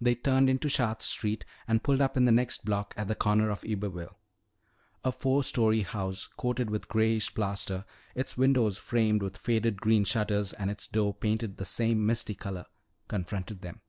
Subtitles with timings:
[0.00, 3.50] They turned into Chartres Street and pulled up in the next block at the corner
[3.50, 4.16] of Iberville.
[5.04, 10.54] A four story house coated with grayish plaster, its windows framed with faded green shutters
[10.54, 12.64] and its door painted the same misty color,
[13.08, 13.82] confronted them.